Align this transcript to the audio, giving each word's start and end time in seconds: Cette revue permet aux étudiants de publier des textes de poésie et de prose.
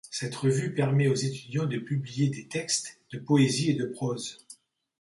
Cette 0.09 0.33
revue 0.35 0.73
permet 0.73 1.09
aux 1.09 1.13
étudiants 1.13 1.67
de 1.67 1.77
publier 1.77 2.27
des 2.29 2.47
textes 2.47 2.97
de 3.13 3.19
poésie 3.19 3.69
et 3.69 3.75
de 3.75 3.85
prose. 3.85 4.43